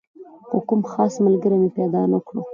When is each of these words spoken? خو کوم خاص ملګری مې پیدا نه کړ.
خو 0.47 0.57
کوم 0.67 0.81
خاص 0.91 1.13
ملګری 1.25 1.57
مې 1.61 1.69
پیدا 1.77 2.01
نه 2.11 2.19
کړ. 2.27 2.35